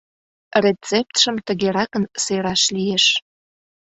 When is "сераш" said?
2.23-2.61